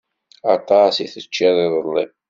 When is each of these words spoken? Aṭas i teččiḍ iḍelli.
Aṭas 0.55 0.95
i 0.97 1.05
teččiḍ 1.13 1.55
iḍelli. 1.65 2.05